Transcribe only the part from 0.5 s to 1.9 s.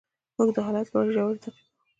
د حالت لوړې ژورې تعقیبوو.